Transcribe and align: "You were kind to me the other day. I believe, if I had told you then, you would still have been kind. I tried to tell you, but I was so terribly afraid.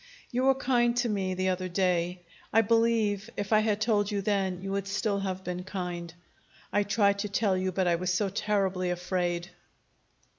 "You 0.31 0.45
were 0.45 0.55
kind 0.55 0.97
to 0.97 1.09
me 1.09 1.35
the 1.35 1.49
other 1.49 1.69
day. 1.69 2.21
I 2.51 2.61
believe, 2.61 3.29
if 3.37 3.53
I 3.53 3.59
had 3.59 3.79
told 3.79 4.09
you 4.09 4.23
then, 4.23 4.59
you 4.63 4.71
would 4.71 4.87
still 4.87 5.19
have 5.19 5.43
been 5.43 5.63
kind. 5.63 6.11
I 6.73 6.81
tried 6.81 7.19
to 7.19 7.29
tell 7.29 7.55
you, 7.55 7.71
but 7.71 7.87
I 7.87 7.97
was 7.97 8.11
so 8.11 8.27
terribly 8.27 8.89
afraid. 8.89 9.51